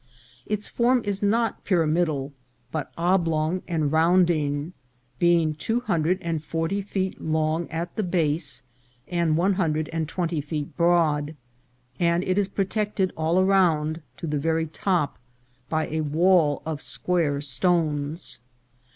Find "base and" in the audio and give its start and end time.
8.01-9.37